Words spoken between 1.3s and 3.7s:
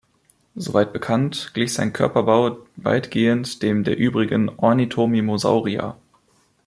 glich sein Körperbau weitgehend